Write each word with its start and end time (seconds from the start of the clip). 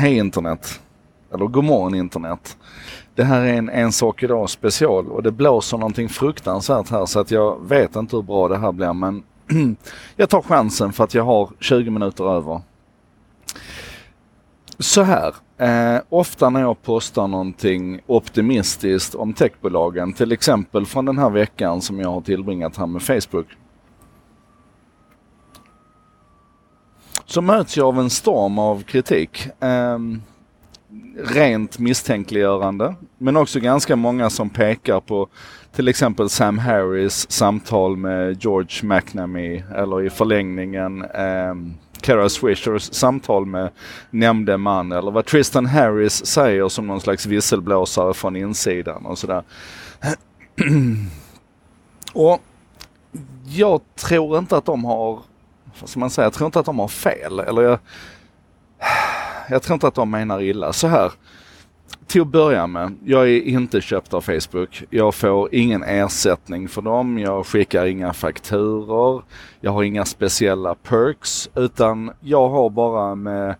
Hej 0.00 0.16
internet! 0.16 0.80
Eller 1.34 1.46
god 1.46 1.64
morgon 1.64 1.94
internet! 1.94 2.56
Det 3.14 3.24
här 3.24 3.40
är 3.40 3.54
en 3.54 3.68
En 3.68 3.92
sak 3.92 4.22
idag 4.22 4.50
special 4.50 5.06
och 5.06 5.22
det 5.22 5.30
blåser 5.32 5.78
någonting 5.78 6.08
fruktansvärt 6.08 6.90
här 6.90 7.06
så 7.06 7.20
att 7.20 7.30
jag 7.30 7.68
vet 7.68 7.96
inte 7.96 8.16
hur 8.16 8.22
bra 8.22 8.48
det 8.48 8.58
här 8.58 8.72
blir 8.72 8.92
men 8.92 9.22
jag 10.16 10.28
tar 10.28 10.42
chansen 10.42 10.92
för 10.92 11.04
att 11.04 11.14
jag 11.14 11.24
har 11.24 11.50
20 11.58 11.90
minuter 11.90 12.36
över. 12.36 12.60
Så 14.78 15.02
här, 15.02 15.34
eh, 15.58 16.00
ofta 16.08 16.50
när 16.50 16.60
jag 16.60 16.82
postar 16.82 17.26
någonting 17.28 18.00
optimistiskt 18.06 19.14
om 19.14 19.32
techbolagen, 19.32 20.12
till 20.12 20.32
exempel 20.32 20.86
från 20.86 21.04
den 21.04 21.18
här 21.18 21.30
veckan 21.30 21.80
som 21.80 22.00
jag 22.00 22.10
har 22.10 22.20
tillbringat 22.20 22.76
här 22.76 22.86
med 22.86 23.02
Facebook. 23.02 23.46
Så 27.30 27.40
möts 27.40 27.76
jag 27.76 27.86
av 27.86 27.98
en 27.98 28.10
storm 28.10 28.58
av 28.58 28.82
kritik. 28.82 29.46
Eh, 29.60 29.98
rent 31.34 31.78
misstänkliggörande, 31.78 32.94
men 33.18 33.36
också 33.36 33.60
ganska 33.60 33.96
många 33.96 34.30
som 34.30 34.50
pekar 34.50 35.00
på 35.00 35.28
till 35.72 35.88
exempel 35.88 36.28
Sam 36.28 36.58
Harris 36.58 37.30
samtal 37.30 37.96
med 37.96 38.44
George 38.44 38.88
McNamee 38.88 39.64
eller 39.74 40.02
i 40.02 40.10
förlängningen 40.10 41.02
eh, 41.04 41.54
Kara 42.00 42.28
Swishers 42.28 42.82
samtal 42.92 43.46
med 43.46 43.70
nämnde 44.10 44.56
man 44.56 44.92
eller 44.92 45.10
vad 45.10 45.26
Tristan 45.26 45.66
Harris 45.66 46.26
säger 46.26 46.68
som 46.68 46.86
någon 46.86 47.00
slags 47.00 47.26
visselblåsare 47.26 48.14
från 48.14 48.36
insidan 48.36 49.06
och 49.06 49.18
sådär. 49.18 49.42
och 52.12 52.40
jag 53.46 53.80
tror 53.94 54.38
inte 54.38 54.56
att 54.56 54.64
de 54.64 54.84
har, 54.84 55.18
vad 55.80 55.88
ska 55.90 56.00
man 56.00 56.10
säga, 56.10 56.26
jag 56.26 56.32
tror 56.32 56.46
inte 56.46 56.60
att 56.60 56.66
de 56.66 56.78
har 56.78 56.88
fel. 56.88 57.38
Eller 57.38 57.62
jag, 57.62 57.78
jag 59.48 59.62
tror 59.62 59.74
inte 59.74 59.88
att 59.88 59.94
de 59.94 60.10
menar 60.10 60.42
illa. 60.42 60.72
Så 60.72 60.86
här, 60.86 61.12
till 62.06 62.20
att 62.20 62.28
börja 62.28 62.66
med, 62.66 62.96
jag 63.04 63.28
är 63.28 63.42
inte 63.42 63.80
köpt 63.80 64.14
av 64.14 64.20
Facebook. 64.20 64.82
Jag 64.90 65.14
får 65.14 65.54
ingen 65.54 65.82
ersättning 65.82 66.68
för 66.68 66.82
dem. 66.82 67.18
Jag 67.18 67.46
skickar 67.46 67.86
inga 67.86 68.12
fakturor. 68.12 69.24
Jag 69.60 69.72
har 69.72 69.82
inga 69.82 70.04
speciella 70.04 70.74
perks 70.74 71.50
utan 71.54 72.10
jag 72.20 72.48
har 72.48 72.70
bara 72.70 73.14
med, 73.14 73.54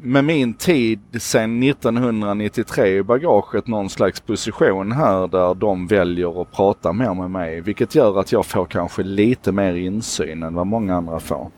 med 0.00 0.24
min 0.24 0.54
tid 0.54 1.00
sedan 1.20 1.62
1993 1.62 2.86
i 2.86 3.02
bagaget 3.02 3.66
någon 3.66 3.90
slags 3.90 4.20
position 4.20 4.92
här 4.92 5.28
där 5.28 5.54
de 5.54 5.86
väljer 5.86 6.42
att 6.42 6.52
prata 6.52 6.92
mer 6.92 7.14
med 7.14 7.30
mig. 7.30 7.60
Vilket 7.60 7.94
gör 7.94 8.20
att 8.20 8.32
jag 8.32 8.46
får 8.46 8.64
kanske 8.64 9.02
lite 9.02 9.52
mer 9.52 9.74
insyn 9.74 10.42
än 10.42 10.54
vad 10.54 10.66
många 10.66 10.96
andra 10.96 11.20
får. 11.20 11.50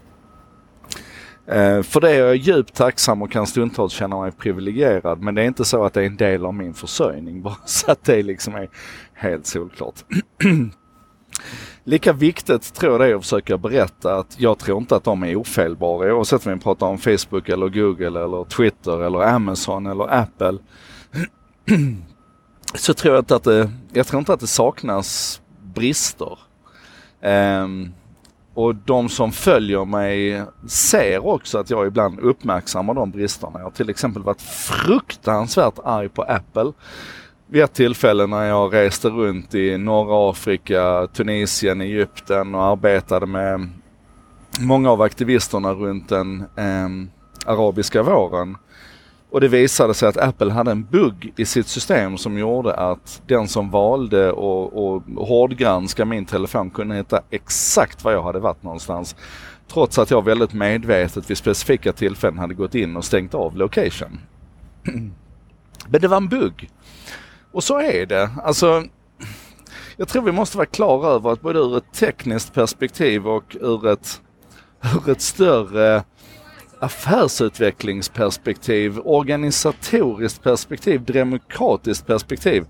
Eh, 1.46 1.82
för 1.82 2.00
det 2.00 2.10
är 2.10 2.18
jag 2.18 2.36
djupt 2.36 2.74
tacksam 2.74 3.22
och 3.22 3.30
kan 3.30 3.46
stundtals 3.46 3.92
känna 3.92 4.20
mig 4.20 4.32
privilegierad. 4.32 5.22
Men 5.22 5.34
det 5.34 5.42
är 5.42 5.46
inte 5.46 5.64
så 5.64 5.84
att 5.84 5.92
det 5.92 6.02
är 6.02 6.06
en 6.06 6.16
del 6.16 6.46
av 6.46 6.54
min 6.54 6.74
försörjning. 6.74 7.42
Bara 7.42 7.56
så 7.64 7.90
att 7.90 8.04
det 8.04 8.22
liksom 8.22 8.54
är 8.54 8.68
helt 9.14 9.46
solklart. 9.46 10.04
Lika 11.84 12.12
viktigt 12.12 12.74
tror 12.74 12.92
jag 12.92 13.00
det 13.00 13.06
är 13.06 13.14
att 13.14 13.22
försöka 13.22 13.58
berätta 13.58 14.16
att 14.16 14.36
jag 14.38 14.58
tror 14.58 14.78
inte 14.78 14.96
att 14.96 15.04
de 15.04 15.22
är 15.22 15.36
ofelbara 15.36 16.14
oavsett 16.14 16.46
om 16.46 16.52
vi 16.52 16.58
pratar 16.58 16.86
om 16.86 16.98
Facebook 16.98 17.48
eller 17.48 17.68
Google 17.68 18.24
eller 18.24 18.44
Twitter 18.44 19.02
eller 19.02 19.18
Amazon 19.18 19.86
eller 19.86 20.14
Apple. 20.14 20.58
så 22.74 22.94
tror 22.94 23.14
jag 23.14 23.22
inte 23.22 23.36
att 23.36 23.44
det, 23.44 23.70
jag 23.92 24.06
tror 24.06 24.18
inte 24.18 24.32
att 24.32 24.40
det 24.40 24.46
saknas 24.46 25.40
brister. 25.62 26.38
Um, 27.22 27.92
och 28.54 28.74
de 28.74 29.08
som 29.08 29.32
följer 29.32 29.84
mig 29.84 30.42
ser 30.68 31.26
också 31.26 31.58
att 31.58 31.70
jag 31.70 31.86
ibland 31.86 32.20
uppmärksammar 32.20 32.94
de 32.94 33.10
bristerna. 33.10 33.58
Jag 33.58 33.64
har 33.64 33.70
till 33.70 33.90
exempel 33.90 34.22
varit 34.22 34.42
fruktansvärt 34.42 35.78
arg 35.84 36.08
på 36.08 36.22
Apple 36.22 36.72
vid 37.52 37.62
ett 37.62 37.72
tillfälle 37.72 38.26
när 38.26 38.44
jag 38.44 38.74
reste 38.74 39.08
runt 39.08 39.54
i 39.54 39.78
norra 39.78 40.30
Afrika, 40.30 41.06
Tunisien, 41.12 41.80
Egypten 41.80 42.54
och 42.54 42.64
arbetade 42.64 43.26
med 43.26 43.68
många 44.60 44.90
av 44.90 45.02
aktivisterna 45.02 45.72
runt 45.72 46.08
den 46.08 46.40
eh, 46.40 46.88
arabiska 47.46 48.02
våren. 48.02 48.56
Och 49.30 49.40
det 49.40 49.48
visade 49.48 49.94
sig 49.94 50.08
att 50.08 50.16
Apple 50.16 50.52
hade 50.52 50.70
en 50.70 50.84
bugg 50.84 51.32
i 51.36 51.44
sitt 51.44 51.66
system 51.66 52.18
som 52.18 52.38
gjorde 52.38 52.74
att 52.74 53.22
den 53.26 53.48
som 53.48 53.70
valde 53.70 54.30
att 54.30 55.02
hårdgranska 55.28 56.04
min 56.04 56.26
telefon 56.26 56.70
kunde 56.70 56.96
hitta 56.96 57.22
exakt 57.30 58.04
var 58.04 58.12
jag 58.12 58.22
hade 58.22 58.38
varit 58.38 58.62
någonstans. 58.62 59.16
Trots 59.72 59.98
att 59.98 60.10
jag 60.10 60.24
väldigt 60.24 60.52
medvetet 60.52 61.30
vid 61.30 61.38
specifika 61.38 61.92
tillfällen 61.92 62.38
hade 62.38 62.54
gått 62.54 62.74
in 62.74 62.96
och 62.96 63.04
stängt 63.04 63.34
av 63.34 63.56
location. 63.56 64.18
Men 65.88 66.00
det 66.00 66.08
var 66.08 66.16
en 66.16 66.28
bugg. 66.28 66.70
Och 67.52 67.64
så 67.64 67.80
är 67.80 68.06
det. 68.06 68.30
Alltså, 68.42 68.84
jag 69.96 70.08
tror 70.08 70.22
vi 70.22 70.32
måste 70.32 70.56
vara 70.56 70.66
klara 70.66 71.08
över 71.08 71.32
att 71.32 71.40
både 71.40 71.58
ur 71.58 71.76
ett 71.76 71.92
tekniskt 71.92 72.54
perspektiv 72.54 73.28
och 73.28 73.56
ur 73.60 73.88
ett, 73.88 74.20
ur 74.94 75.10
ett 75.10 75.20
större 75.20 76.04
affärsutvecklingsperspektiv, 76.80 78.98
organisatoriskt 79.04 80.42
perspektiv, 80.42 81.04
demokratiskt 81.04 82.06
perspektiv 82.06 82.64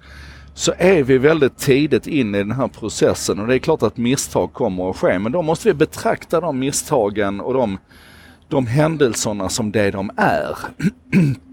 så 0.54 0.72
är 0.78 1.02
vi 1.02 1.18
väldigt 1.18 1.58
tidigt 1.58 2.06
in 2.06 2.34
i 2.34 2.38
den 2.38 2.52
här 2.52 2.68
processen 2.68 3.40
och 3.40 3.46
det 3.46 3.54
är 3.54 3.58
klart 3.58 3.82
att 3.82 3.96
misstag 3.96 4.52
kommer 4.52 4.90
att 4.90 4.96
ske 4.96 5.18
men 5.18 5.32
då 5.32 5.42
måste 5.42 5.68
vi 5.68 5.74
betrakta 5.74 6.40
de 6.40 6.58
misstagen 6.58 7.40
och 7.40 7.54
de, 7.54 7.78
de 8.48 8.66
händelserna 8.66 9.48
som 9.48 9.72
det 9.72 9.90
de 9.90 10.10
är. 10.16 10.56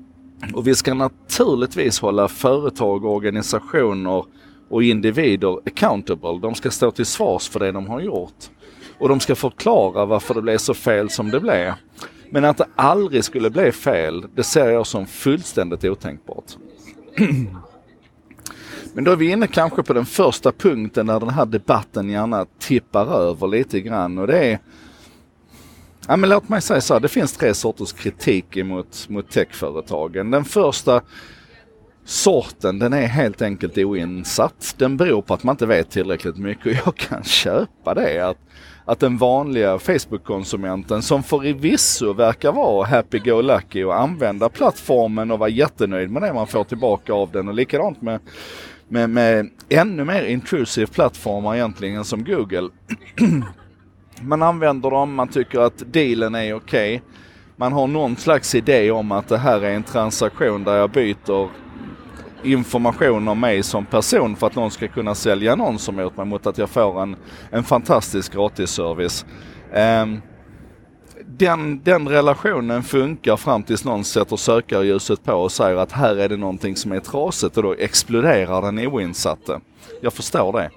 och 0.53 0.67
vi 0.67 0.75
ska 0.75 0.93
naturligtvis 0.93 1.99
hålla 1.99 2.27
företag, 2.27 3.05
organisationer 3.05 4.25
och 4.69 4.83
individer 4.83 5.59
accountable. 5.65 6.39
De 6.41 6.55
ska 6.55 6.71
stå 6.71 6.91
till 6.91 7.05
svars 7.05 7.49
för 7.49 7.59
det 7.59 7.71
de 7.71 7.87
har 7.87 8.01
gjort. 8.01 8.49
Och 8.99 9.09
de 9.09 9.19
ska 9.19 9.35
förklara 9.35 10.05
varför 10.05 10.33
det 10.33 10.41
blev 10.41 10.57
så 10.57 10.73
fel 10.73 11.09
som 11.09 11.31
det 11.31 11.39
blev. 11.39 11.73
Men 12.29 12.45
att 12.45 12.57
det 12.57 12.67
aldrig 12.75 13.23
skulle 13.23 13.49
bli 13.49 13.71
fel, 13.71 14.25
det 14.35 14.43
ser 14.43 14.69
jag 14.69 14.87
som 14.87 15.05
fullständigt 15.05 15.83
otänkbart. 15.83 16.45
Men 18.93 19.03
då 19.03 19.11
är 19.11 19.15
vi 19.15 19.31
inne 19.31 19.47
kanske 19.47 19.83
på 19.83 19.93
den 19.93 20.05
första 20.05 20.51
punkten 20.51 21.07
där 21.07 21.19
den 21.19 21.29
här 21.29 21.45
debatten 21.45 22.09
gärna 22.09 22.45
tippar 22.59 23.05
över 23.05 23.47
lite 23.47 23.81
grann 23.81 24.17
och 24.17 24.27
det 24.27 24.39
är 24.39 24.59
Ja, 26.07 26.17
men 26.17 26.29
låt 26.29 26.49
mig 26.49 26.61
säga 26.61 26.81
så 26.81 26.93
här, 26.93 27.01
det 27.01 27.07
finns 27.07 27.33
tre 27.33 27.53
sorters 27.53 27.93
kritik 27.93 28.55
mot, 28.55 29.09
mot 29.09 29.31
techföretagen. 29.31 30.31
Den 30.31 30.45
första 30.45 31.01
sorten, 32.05 32.79
den 32.79 32.93
är 32.93 33.07
helt 33.07 33.41
enkelt 33.41 33.77
oinsatt. 33.77 34.75
Den 34.77 34.97
beror 34.97 35.21
på 35.21 35.33
att 35.33 35.43
man 35.43 35.53
inte 35.53 35.65
vet 35.65 35.89
tillräckligt 35.89 36.37
mycket 36.37 36.65
och 36.65 36.71
jag 36.85 36.95
kan 36.95 37.23
köpa 37.23 37.93
det. 37.93 38.19
Att 38.29 38.37
att 38.87 38.99
den 38.99 39.17
vanliga 39.17 39.79
Facebook-konsumenten 39.79 41.01
som 41.01 41.23
förvisso 41.23 42.13
verkar 42.13 42.51
vara 42.51 42.87
happy-go-lucky 42.87 43.83
och 43.83 43.99
använda 43.99 44.49
plattformen 44.49 45.31
och 45.31 45.39
vara 45.39 45.49
jättenöjd 45.49 46.11
med 46.11 46.21
det 46.21 46.33
man 46.33 46.47
får 46.47 46.63
tillbaka 46.63 47.13
av 47.13 47.31
den 47.31 47.47
och 47.47 47.53
likadant 47.53 48.01
med, 48.01 48.19
med, 48.87 49.09
med 49.09 49.49
ännu 49.69 50.03
mer 50.03 50.23
intrusive 50.23 50.87
plattformar 50.87 51.55
egentligen 51.55 52.05
som 52.05 52.23
Google. 52.23 52.69
man 54.21 54.43
använder 54.43 54.91
dem, 54.91 55.13
man 55.13 55.27
tycker 55.27 55.59
att 55.59 55.93
dealen 55.93 56.35
är 56.35 56.53
okej. 56.53 56.95
Okay. 56.95 57.07
Man 57.55 57.73
har 57.73 57.87
någon 57.87 58.15
slags 58.15 58.55
idé 58.55 58.91
om 58.91 59.11
att 59.11 59.27
det 59.27 59.37
här 59.37 59.61
är 59.61 59.73
en 59.73 59.83
transaktion 59.83 60.63
där 60.63 60.77
jag 60.77 60.89
byter 60.89 61.49
information 62.43 63.27
om 63.27 63.39
mig 63.39 63.63
som 63.63 63.85
person 63.85 64.35
för 64.35 64.47
att 64.47 64.55
någon 64.55 64.71
ska 64.71 64.87
kunna 64.87 65.15
sälja 65.15 65.53
annonser 65.53 65.91
mot 65.91 66.17
mig 66.17 66.25
mot 66.25 66.47
att 66.47 66.57
jag 66.57 66.69
får 66.69 67.01
en, 67.01 67.15
en 67.51 67.63
fantastisk 67.63 68.33
gratisservice. 68.33 69.25
Um, 69.73 70.21
den, 71.25 71.81
den 71.83 72.07
relationen 72.07 72.83
funkar 72.83 73.37
fram 73.37 73.63
tills 73.63 73.85
någon 73.85 74.03
sätter 74.03 74.35
sökarljuset 74.35 75.23
på 75.23 75.33
och 75.33 75.51
säger 75.51 75.77
att 75.77 75.91
här 75.91 76.15
är 76.15 76.29
det 76.29 76.37
någonting 76.37 76.75
som 76.75 76.91
är 76.91 76.99
trasigt 76.99 77.57
och 77.57 77.63
då 77.63 77.73
exploderar 77.73 78.61
den 78.61 78.79
oinsatte. 78.79 79.59
Jag 80.01 80.13
förstår 80.13 80.53
det. 80.53 80.69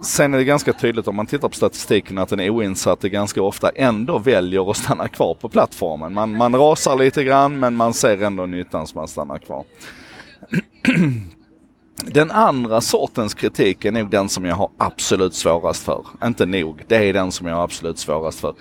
Sen 0.00 0.34
är 0.34 0.38
det 0.38 0.44
ganska 0.44 0.72
tydligt 0.72 1.08
om 1.08 1.16
man 1.16 1.26
tittar 1.26 1.48
på 1.48 1.54
statistiken 1.54 2.18
att 2.18 2.28
den 2.28 2.40
oinsatte 2.40 3.08
ganska 3.08 3.42
ofta 3.42 3.70
ändå 3.70 4.18
väljer 4.18 4.70
att 4.70 4.76
stanna 4.76 5.08
kvar 5.08 5.34
på 5.34 5.48
plattformen. 5.48 6.14
Man, 6.14 6.36
man 6.36 6.54
rasar 6.54 6.96
lite 6.96 7.24
grann 7.24 7.60
men 7.60 7.74
man 7.74 7.94
ser 7.94 8.22
ändå 8.22 8.46
nyttan 8.46 8.86
som 8.86 8.98
man 8.98 9.08
stannar 9.08 9.38
kvar. 9.38 9.64
Den 12.04 12.30
andra 12.30 12.80
sortens 12.80 13.34
kritik 13.34 13.84
är 13.84 13.92
nog 13.92 14.10
den 14.10 14.28
som 14.28 14.44
jag 14.44 14.54
har 14.54 14.70
absolut 14.78 15.34
svårast 15.34 15.84
för. 15.84 16.06
Inte 16.24 16.46
nog, 16.46 16.84
det 16.88 16.96
är 16.96 17.12
den 17.12 17.32
som 17.32 17.46
jag 17.46 17.56
har 17.56 17.64
absolut 17.64 17.98
svårast 17.98 18.40
för. 18.40 18.54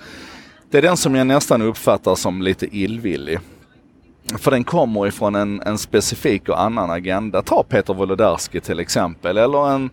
Det 0.70 0.78
är 0.78 0.82
den 0.82 0.98
som 0.98 1.16
jag 1.16 1.28
nästan 1.28 1.62
uppfattar 1.62 2.16
som 2.16 2.42
lite 2.42 2.78
illvillig. 2.78 3.40
För 4.38 4.52
den 4.52 4.64
kommer 4.64 5.08
ifrån 5.08 5.36
en, 5.36 5.62
en 5.62 5.78
specifik 5.78 6.50
och 6.50 6.62
annan 6.62 6.92
agenda. 6.92 7.42
Ta 7.42 7.64
Peter 7.64 7.94
Wolodarski 7.94 8.62
till 8.62 8.80
exempel, 8.80 9.38
eller 9.38 9.70
en 9.70 9.90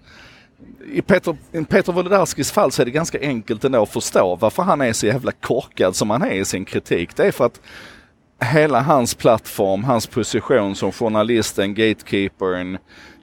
i 0.93 1.03
Peter, 1.03 1.37
i 1.53 1.65
Peter 1.65 1.93
Wolodarskis 1.93 2.53
fall 2.53 2.73
så 2.73 2.83
är 2.83 2.87
det 2.87 2.91
ganska 2.91 3.21
enkelt 3.21 3.65
ändå 3.65 3.83
att 3.83 3.89
förstå 3.89 4.37
varför 4.37 4.63
han 4.63 4.81
är 4.81 4.93
så 4.93 5.07
jävla 5.07 5.33
korkad 5.33 5.97
som 5.97 6.11
han 6.11 6.23
är 6.23 6.33
i 6.33 6.45
sin 6.45 6.65
kritik. 6.65 7.17
Det 7.17 7.27
är 7.27 7.33
för 7.33 7.47
att 7.47 7.61
hela 8.41 8.81
hans 8.81 9.15
plattform, 9.15 9.85
hans 9.85 10.07
position 10.07 10.75
som 10.75 10.93
journalisten, 10.93 11.75
gatekeepern, 11.75 12.79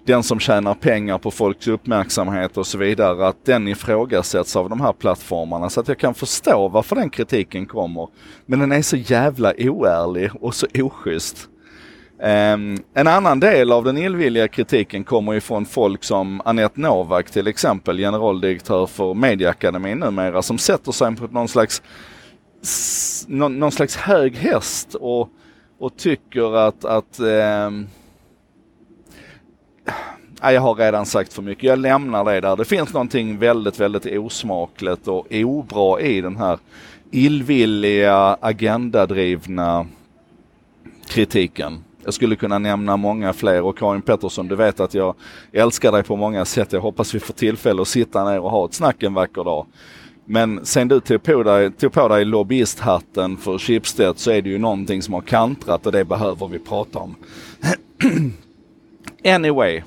den 0.06 0.24
som 0.24 0.40
tjänar 0.40 0.74
pengar 0.74 1.18
på 1.18 1.32
folks 1.32 1.68
uppmärksamhet 1.68 2.58
och 2.58 2.68
så 2.68 2.78
vidare, 2.78 3.28
att 3.28 3.46
den 3.46 3.68
ifrågasätts 3.68 4.56
av 4.56 4.70
de 4.70 4.82
här 4.82 4.94
plattformarna. 4.94 5.70
Så 5.70 5.80
att 5.80 5.88
jag 5.88 6.00
kan 6.00 6.14
förstå 6.14 6.68
varför 6.68 6.96
den 6.96 7.10
kritiken 7.10 7.66
kommer. 7.66 8.08
Men 8.46 8.60
den 8.60 8.72
är 8.72 8.82
så 8.82 8.98
jävla 8.98 9.54
oärlig 9.58 10.32
och 10.42 10.56
så 10.56 10.68
oschysst. 10.74 11.50
Um, 12.20 12.84
en 12.94 13.08
annan 13.08 13.40
del 13.40 13.72
av 13.72 13.84
den 13.84 13.98
illvilliga 13.98 14.48
kritiken 14.48 15.04
kommer 15.04 15.34
ifrån 15.34 15.66
folk 15.66 16.04
som 16.04 16.42
Anette 16.46 16.80
Novak 16.80 17.32
till 17.32 17.48
exempel, 17.48 17.98
generaldirektör 17.98 18.86
för 18.86 19.14
Mediaakademin 19.14 20.00
numera, 20.00 20.42
som 20.42 20.58
sätter 20.58 20.92
sig 20.92 21.16
på 21.16 21.28
någon 21.28 21.48
slags, 21.48 21.82
någon, 23.28 23.60
någon 23.60 23.72
slags 23.72 23.96
hög 23.96 24.36
häst 24.36 24.96
och, 24.96 25.30
och 25.80 25.98
tycker 25.98 26.58
att, 26.58 26.86
att 26.86 27.20
um, 27.20 27.88
jag 30.42 30.62
har 30.62 30.76
redan 30.76 31.06
sagt 31.06 31.34
för 31.34 31.42
mycket. 31.42 31.64
Jag 31.64 31.80
lämnar 31.80 32.26
det 32.26 32.42
där. 32.42 32.56
Det 32.56 32.66
finns 32.66 32.94
någonting 32.94 33.38
väldigt, 33.38 33.80
väldigt 33.80 34.06
osmakligt 34.06 35.08
och 35.08 35.28
obra 35.32 36.02
i 36.02 36.22
den 36.22 36.38
här 36.38 36.60
illvilliga, 37.12 38.38
agendadrivna 38.42 39.88
kritiken. 41.08 41.84
Jag 42.06 42.14
skulle 42.14 42.36
kunna 42.36 42.60
nämna 42.60 42.98
många 42.98 43.34
fler 43.34 43.62
och 43.62 43.78
Karin 43.78 44.02
Pettersson, 44.02 44.48
du 44.48 44.56
vet 44.56 44.80
att 44.80 44.94
jag 44.94 45.16
älskar 45.52 45.92
dig 45.92 46.04
på 46.04 46.16
många 46.16 46.46
sätt. 46.46 46.74
Jag 46.74 46.82
hoppas 46.82 47.16
vi 47.16 47.20
får 47.20 47.34
tillfälle 47.34 47.82
att 47.82 47.88
sitta 47.88 48.32
ner 48.32 48.40
och 48.40 48.52
ha 48.52 48.66
ett 48.66 48.74
snack 48.74 49.04
en 49.04 49.14
vacker 49.14 49.44
dag. 49.44 49.66
Men 50.26 50.66
sen 50.66 50.88
du 50.88 51.00
tog 51.00 51.24
på 51.24 51.44
dig, 51.44 51.72
tog 51.72 51.92
på 51.92 52.08
dig 52.08 52.26
lobbyisthatten 52.26 53.38
för 53.38 53.58
Schibsted 53.58 54.14
så 54.18 54.32
är 54.32 54.42
det 54.42 54.50
ju 54.50 54.58
någonting 54.58 55.02
som 55.02 55.14
har 55.14 55.22
kantrat 55.22 55.86
och 55.86 55.92
det 55.92 56.06
behöver 56.06 56.48
vi 56.48 56.60
prata 56.60 57.00
om. 57.00 57.16
anyway. 59.26 59.82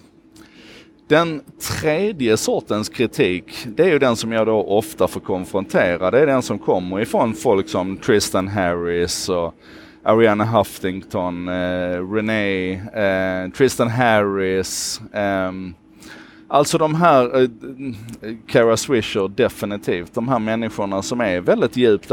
Den 1.09 1.41
tredje 1.81 2.37
sortens 2.37 2.89
kritik, 2.89 3.67
det 3.67 3.83
är 3.83 3.89
ju 3.89 3.99
den 3.99 4.17
som 4.17 4.33
jag 4.33 4.47
då 4.47 4.63
ofta 4.63 5.09
får 5.09 5.21
konfrontera. 5.21 6.11
Det 6.11 6.21
är 6.21 6.27
den 6.27 6.43
som 6.43 6.59
kommer 6.59 7.01
ifrån 7.01 7.35
folk 7.35 7.69
som 7.69 7.97
Tristan 7.97 8.49
Harris 8.49 9.29
och 9.29 9.55
Ariana 10.09 10.45
Huffington, 10.45 11.49
eh, 11.49 12.13
Renee, 12.13 12.73
eh, 12.73 13.51
Tristan 13.51 13.89
Harris. 13.89 15.01
Eh, 15.13 15.53
alltså 16.49 16.79
de 16.79 16.95
här, 16.95 17.43
eh, 17.43 17.49
Kara 18.47 18.77
Swisher 18.77 19.29
definitivt, 19.29 20.15
de 20.15 20.29
här 20.29 20.39
människorna 20.39 21.03
som 21.03 21.21
är 21.21 21.41
väldigt 21.41 21.77
djupt 21.77 22.11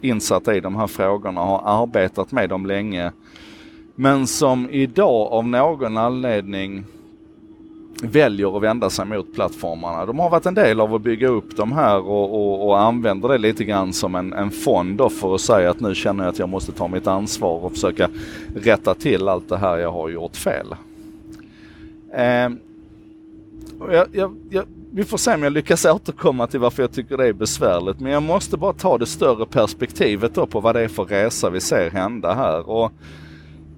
insatta 0.00 0.54
i 0.54 0.60
de 0.60 0.76
här 0.76 0.86
frågorna, 0.86 1.40
har 1.40 1.82
arbetat 1.82 2.32
med 2.32 2.48
dem 2.48 2.66
länge. 2.66 3.12
Men 3.94 4.26
som 4.26 4.70
idag 4.70 5.32
av 5.32 5.48
någon 5.48 5.96
anledning 5.96 6.84
väljer 8.02 8.56
att 8.56 8.62
vända 8.62 8.90
sig 8.90 9.04
mot 9.04 9.34
plattformarna. 9.34 10.06
De 10.06 10.18
har 10.18 10.30
varit 10.30 10.46
en 10.46 10.54
del 10.54 10.80
av 10.80 10.94
att 10.94 11.02
bygga 11.02 11.28
upp 11.28 11.56
de 11.56 11.72
här 11.72 11.98
och, 11.98 12.34
och, 12.34 12.68
och 12.68 12.80
använder 12.80 13.28
det 13.28 13.38
lite 13.38 13.64
grann 13.64 13.92
som 13.92 14.14
en, 14.14 14.32
en 14.32 14.50
fond 14.50 15.12
för 15.12 15.34
att 15.34 15.40
säga 15.40 15.70
att 15.70 15.80
nu 15.80 15.94
känner 15.94 16.24
jag 16.24 16.30
att 16.30 16.38
jag 16.38 16.48
måste 16.48 16.72
ta 16.72 16.88
mitt 16.88 17.06
ansvar 17.06 17.64
och 17.64 17.72
försöka 17.72 18.08
rätta 18.54 18.94
till 18.94 19.28
allt 19.28 19.48
det 19.48 19.56
här 19.56 19.78
jag 19.78 19.92
har 19.92 20.08
gjort 20.08 20.36
fel. 20.36 20.74
Eh, 22.14 22.48
jag, 23.90 24.06
jag, 24.12 24.36
jag, 24.50 24.64
vi 24.90 25.04
får 25.04 25.18
se 25.18 25.34
om 25.34 25.42
jag 25.42 25.52
lyckas 25.52 25.84
återkomma 25.84 26.46
till 26.46 26.60
varför 26.60 26.82
jag 26.82 26.92
tycker 26.92 27.16
det 27.16 27.26
är 27.26 27.32
besvärligt 27.32 28.00
men 28.00 28.12
jag 28.12 28.22
måste 28.22 28.56
bara 28.56 28.72
ta 28.72 28.98
det 28.98 29.06
större 29.06 29.46
perspektivet 29.46 30.34
då 30.34 30.46
på 30.46 30.60
vad 30.60 30.74
det 30.74 30.80
är 30.80 30.88
för 30.88 31.04
resa 31.04 31.50
vi 31.50 31.60
ser 31.60 31.90
hända 31.90 32.34
här. 32.34 32.68
Och 32.68 32.92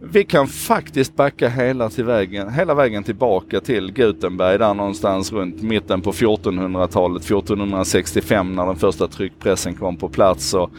vi 0.02 0.24
kan 0.24 0.46
faktiskt 0.46 1.16
backa 1.16 1.48
hela, 1.48 1.90
till 1.90 2.04
vägen, 2.04 2.52
hela 2.52 2.74
vägen 2.74 3.04
tillbaka 3.04 3.60
till 3.60 3.92
Gutenberg 3.92 4.58
där 4.58 4.74
någonstans 4.74 5.32
runt 5.32 5.62
mitten 5.62 6.00
på 6.00 6.12
1400-talet, 6.12 7.24
1465 7.24 8.54
när 8.54 8.66
den 8.66 8.76
första 8.76 9.08
tryckpressen 9.08 9.74
kom 9.74 9.96
på 9.96 10.08
plats. 10.08 10.54
Och... 10.54 10.70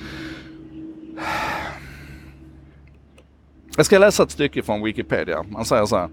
Jag 3.75 3.85
ska 3.85 3.99
läsa 3.99 4.23
ett 4.23 4.31
stycke 4.31 4.61
från 4.61 4.83
Wikipedia. 4.83 5.43
Man 5.43 5.65
säger 5.65 5.85
så 5.85 5.97
här. 5.97 6.09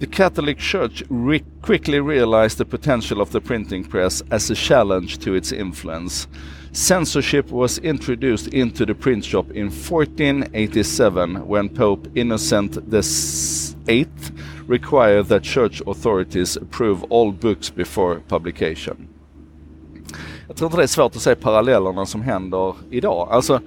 The 0.00 0.06
Catholic 0.06 0.58
Church 0.58 1.02
re 1.10 1.40
quickly 1.62 2.00
realized 2.00 2.58
the 2.58 2.64
potential 2.64 3.20
of 3.20 3.30
the 3.30 3.40
printing 3.40 3.84
press 3.84 4.24
as 4.30 4.50
a 4.50 4.54
challenge 4.54 5.20
to 5.24 5.36
its 5.36 5.52
influence. 5.52 6.28
Censorship 6.76 7.50
was 7.50 7.78
introduced 7.78 8.48
into 8.48 8.84
the 8.84 8.94
print 8.94 9.24
shop 9.24 9.50
in 9.54 9.70
1487 9.70 11.36
when 11.46 11.68
Pope 11.70 12.06
Innocent 12.14 12.76
VIII 12.86 14.06
required 14.66 15.28
that 15.28 15.42
church 15.42 15.82
authorities 15.86 16.56
approve 16.56 17.02
all 17.04 17.32
books 17.32 17.70
before 17.70 18.20
publication. 18.28 19.08
Jag 20.48 20.56
tror 20.56 20.68
inte 20.68 20.76
det 20.76 20.82
är 20.82 20.86
svårt 20.86 21.16
att 21.16 21.22
se 21.22 21.34
parallellerna 21.34 22.06
som 22.06 22.20
händer 22.20 22.74
idag. 22.90 23.28
Alltså, 23.30 23.60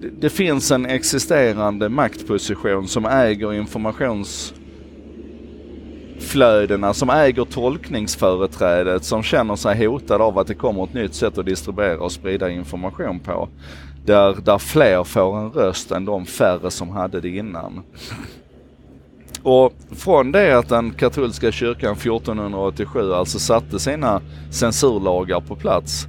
det, 0.00 0.08
det 0.08 0.30
finns 0.30 0.70
en 0.70 0.86
existerande 0.86 1.88
maktposition 1.88 2.88
som 2.88 3.06
äger 3.06 3.52
informations 3.52 4.54
flödena 6.22 6.94
som 6.94 7.10
äger 7.10 7.44
tolkningsföreträdet 7.44 9.04
som 9.04 9.22
känner 9.22 9.56
sig 9.56 9.86
hotade 9.86 10.24
av 10.24 10.38
att 10.38 10.46
det 10.46 10.54
kommer 10.54 10.84
ett 10.84 10.94
nytt 10.94 11.14
sätt 11.14 11.38
att 11.38 11.46
distribuera 11.46 12.00
och 12.00 12.12
sprida 12.12 12.50
information 12.50 13.20
på. 13.20 13.48
Där, 14.04 14.36
där 14.44 14.58
fler 14.58 15.04
får 15.04 15.38
en 15.38 15.50
röst 15.50 15.90
än 15.90 16.04
de 16.04 16.26
färre 16.26 16.70
som 16.70 16.90
hade 16.90 17.20
det 17.20 17.28
innan. 17.28 17.82
Och 19.42 19.72
från 19.90 20.32
det 20.32 20.58
att 20.58 20.68
den 20.68 20.90
katolska 20.90 21.52
kyrkan 21.52 21.92
1487 21.92 23.12
alltså 23.12 23.38
satte 23.38 23.78
sina 23.78 24.20
censurlagar 24.50 25.40
på 25.40 25.56
plats 25.56 26.06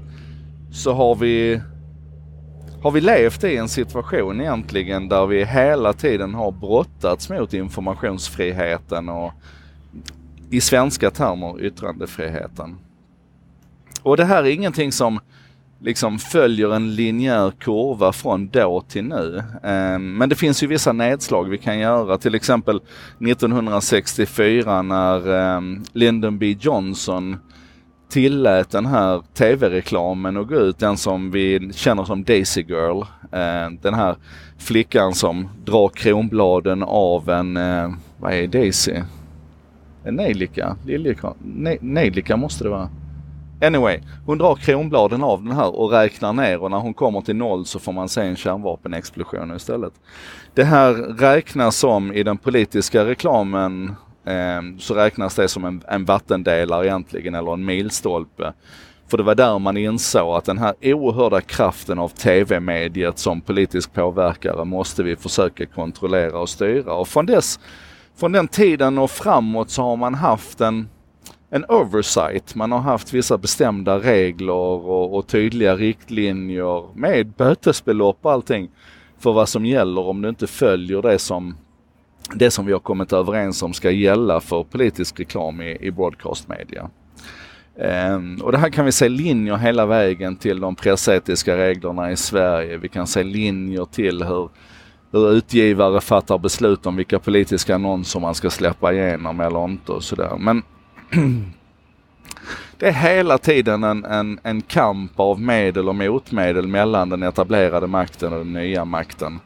så 0.71 0.93
har 0.93 1.15
vi 1.15 1.61
har 2.83 2.91
vi 2.91 3.01
levt 3.01 3.43
i 3.43 3.57
en 3.57 3.69
situation 3.69 4.41
egentligen 4.41 5.09
där 5.09 5.25
vi 5.25 5.45
hela 5.45 5.93
tiden 5.93 6.33
har 6.33 6.51
brottats 6.51 7.29
mot 7.29 7.53
informationsfriheten 7.53 9.09
och 9.09 9.31
i 10.53 10.61
svenska 10.61 11.11
termer 11.11 11.61
yttrandefriheten. 11.61 12.77
Och 14.03 14.17
det 14.17 14.25
här 14.25 14.43
är 14.43 14.49
ingenting 14.49 14.91
som 14.91 15.19
liksom 15.79 16.19
följer 16.19 16.73
en 16.75 16.95
linjär 16.95 17.51
kurva 17.59 18.13
från 18.13 18.47
då 18.47 18.81
till 18.81 19.03
nu. 19.03 19.43
Ehm, 19.63 20.17
men 20.17 20.29
det 20.29 20.35
finns 20.35 20.63
ju 20.63 20.67
vissa 20.67 20.93
nedslag 20.93 21.49
vi 21.49 21.57
kan 21.57 21.79
göra. 21.79 22.17
Till 22.17 22.35
exempel 22.35 22.81
1964 23.19 24.81
när 24.81 25.33
ehm, 25.33 25.83
Lyndon 25.93 26.37
B 26.37 26.55
Johnson 26.59 27.37
tillät 28.09 28.69
den 28.69 28.85
här 28.85 29.21
tv-reklamen 29.33 30.37
att 30.37 30.47
gå 30.47 30.55
ut, 30.55 30.79
den 30.79 30.97
som 30.97 31.31
vi 31.31 31.71
känner 31.73 32.03
som 32.03 32.23
Daisy 32.23 32.61
Girl. 32.61 33.03
Ehm, 33.31 33.77
den 33.81 33.93
här 33.93 34.15
flickan 34.57 35.13
som 35.13 35.49
drar 35.65 35.89
kronbladen 35.89 36.83
av 36.83 37.29
en, 37.29 37.57
eh, 37.57 37.91
vad 38.17 38.33
är 38.33 38.47
Daisy? 38.47 38.93
En 40.05 40.15
nejlika? 40.15 40.75
Liljeka? 40.85 41.33
Nej, 41.39 41.77
nejlika 41.81 42.37
måste 42.37 42.63
det 42.63 42.69
vara. 42.69 42.89
Anyway, 43.61 43.99
hon 44.25 44.37
drar 44.37 44.55
kronbladen 44.55 45.23
av 45.23 45.43
den 45.43 45.51
här 45.51 45.75
och 45.75 45.91
räknar 45.91 46.33
ner 46.33 46.61
och 46.61 46.71
när 46.71 46.77
hon 46.77 46.93
kommer 46.93 47.21
till 47.21 47.35
noll 47.35 47.65
så 47.65 47.79
får 47.79 47.91
man 47.93 48.09
se 48.09 48.21
en 48.21 48.35
kärnvapenexplosion 48.35 49.55
istället. 49.55 49.93
Det 50.53 50.63
här 50.63 50.93
räknas 50.93 51.77
som 51.77 52.13
i 52.13 52.23
den 52.23 52.37
politiska 52.37 53.05
reklamen 53.05 53.95
eh, 54.25 54.77
så 54.79 54.93
räknas 54.93 55.35
det 55.35 55.47
som 55.47 55.65
en, 55.65 55.81
en 55.87 56.05
vattendelare 56.05 56.85
egentligen 56.85 57.35
eller 57.35 57.53
en 57.53 57.65
milstolpe. 57.65 58.53
För 59.07 59.17
det 59.17 59.23
var 59.23 59.35
där 59.35 59.59
man 59.59 59.77
insåg 59.77 60.35
att 60.35 60.45
den 60.45 60.57
här 60.57 60.73
oerhörda 60.81 61.41
kraften 61.41 61.99
av 61.99 62.09
tv-mediet 62.09 63.19
som 63.19 63.41
politisk 63.41 63.93
påverkare 63.93 64.65
måste 64.65 65.03
vi 65.03 65.15
försöka 65.15 65.65
kontrollera 65.65 66.39
och 66.39 66.49
styra. 66.49 66.93
Och 66.93 67.07
från 67.07 67.25
dess 67.25 67.59
från 68.15 68.31
den 68.31 68.47
tiden 68.47 68.97
och 68.97 69.11
framåt 69.11 69.69
så 69.69 69.81
har 69.81 69.95
man 69.95 70.13
haft 70.13 70.61
en, 70.61 70.87
en 71.49 71.65
oversight. 71.67 72.55
Man 72.55 72.71
har 72.71 72.79
haft 72.79 73.13
vissa 73.13 73.37
bestämda 73.37 73.99
regler 73.99 74.53
och, 74.53 75.17
och 75.17 75.27
tydliga 75.27 75.75
riktlinjer 75.75 76.97
med 76.97 77.27
bötesbelopp 77.27 78.17
och 78.21 78.31
allting 78.31 78.69
för 79.19 79.33
vad 79.33 79.49
som 79.49 79.65
gäller 79.65 80.01
om 80.01 80.21
du 80.21 80.29
inte 80.29 80.47
följer 80.47 81.01
det 81.01 81.19
som, 81.19 81.57
det 82.35 82.51
som 82.51 82.65
vi 82.65 82.73
har 82.73 82.79
kommit 82.79 83.13
överens 83.13 83.63
om 83.63 83.73
ska 83.73 83.91
gälla 83.91 84.39
för 84.39 84.63
politisk 84.63 85.19
reklam 85.19 85.61
i, 85.61 85.77
i 85.81 85.91
broadcastmedia. 85.91 86.89
Um, 87.75 87.85
ehm, 87.85 88.41
och 88.41 88.51
det 88.51 88.57
här 88.57 88.69
kan 88.69 88.85
vi 88.85 88.91
se 88.91 89.09
linjer 89.09 89.57
hela 89.57 89.85
vägen 89.85 90.35
till 90.35 90.59
de 90.59 90.75
pressetiska 90.75 91.57
reglerna 91.57 92.11
i 92.11 92.17
Sverige. 92.17 92.77
Vi 92.77 92.87
kan 92.87 93.07
se 93.07 93.23
linjer 93.23 93.85
till 93.85 94.23
hur 94.23 94.49
hur 95.13 95.31
utgivare 95.31 96.01
fattar 96.01 96.37
beslut 96.37 96.85
om 96.85 96.95
vilka 96.95 97.19
politiska 97.19 97.75
annonser 97.75 98.19
man 98.19 98.35
ska 98.35 98.49
släppa 98.49 98.93
igenom 98.93 99.39
eller 99.39 99.65
inte 99.65 99.91
och 99.91 100.03
sådär. 100.03 100.37
Men 100.39 100.63
det 102.77 102.87
är 102.87 102.91
hela 102.91 103.37
tiden 103.37 103.83
en, 103.83 104.05
en, 104.05 104.39
en 104.43 104.61
kamp 104.61 105.19
av 105.19 105.41
medel 105.41 105.89
och 105.89 105.95
motmedel 105.95 106.67
mellan 106.67 107.09
den 107.09 107.23
etablerade 107.23 107.87
makten 107.87 108.33
och 108.33 108.39
den 108.39 108.53
nya 108.53 108.85
makten. 108.85 109.39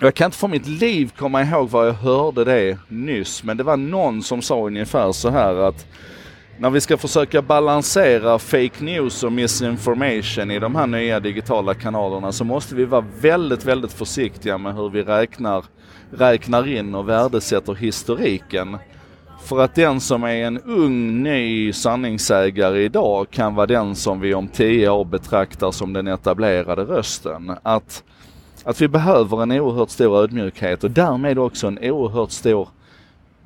Jag 0.00 0.14
kan 0.14 0.24
inte 0.24 0.38
för 0.38 0.48
mitt 0.48 0.66
liv 0.66 1.12
komma 1.16 1.42
ihåg 1.42 1.70
var 1.70 1.84
jag 1.84 1.92
hörde 1.92 2.44
det 2.44 2.78
nyss, 2.88 3.44
men 3.44 3.56
det 3.56 3.62
var 3.62 3.76
någon 3.76 4.22
som 4.22 4.42
sa 4.42 4.66
ungefär 4.66 5.12
så 5.12 5.30
här 5.30 5.54
att 5.54 5.86
när 6.58 6.70
vi 6.70 6.80
ska 6.80 6.96
försöka 6.96 7.42
balansera 7.42 8.38
fake 8.38 8.84
news 8.84 9.24
och 9.24 9.32
misinformation 9.32 10.50
i 10.50 10.58
de 10.58 10.74
här 10.74 10.86
nya 10.86 11.20
digitala 11.20 11.74
kanalerna 11.74 12.32
så 12.32 12.44
måste 12.44 12.74
vi 12.74 12.84
vara 12.84 13.04
väldigt, 13.20 13.64
väldigt 13.64 13.92
försiktiga 13.92 14.58
med 14.58 14.74
hur 14.74 14.90
vi 14.90 15.02
räknar, 15.02 15.64
räknar 16.10 16.68
in 16.68 16.94
och 16.94 17.08
värdesätter 17.08 17.74
historiken. 17.74 18.78
För 19.44 19.60
att 19.60 19.74
den 19.74 20.00
som 20.00 20.24
är 20.24 20.46
en 20.46 20.60
ung 20.60 21.22
ny 21.22 21.72
sanningssägare 21.72 22.84
idag 22.84 23.30
kan 23.30 23.54
vara 23.54 23.66
den 23.66 23.94
som 23.94 24.20
vi 24.20 24.34
om 24.34 24.48
tio 24.48 24.88
år 24.88 25.04
betraktar 25.04 25.70
som 25.70 25.92
den 25.92 26.06
etablerade 26.08 26.82
rösten. 26.82 27.56
Att, 27.62 28.04
att 28.64 28.80
vi 28.80 28.88
behöver 28.88 29.42
en 29.42 29.52
oerhört 29.52 29.90
stor 29.90 30.22
ödmjukhet 30.22 30.84
och 30.84 30.90
därmed 30.90 31.38
också 31.38 31.66
en 31.66 31.78
oerhört 31.78 32.30
stor, 32.30 32.68